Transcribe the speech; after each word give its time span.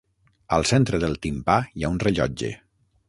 Al 0.55 0.63
centre 0.69 1.01
del 1.03 1.19
timpà 1.27 1.59
hi 1.81 1.85
ha 1.89 1.93
un 1.97 2.01
rellotge. 2.05 2.51